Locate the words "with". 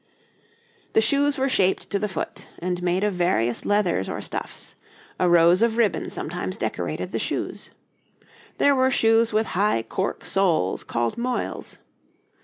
9.31-9.45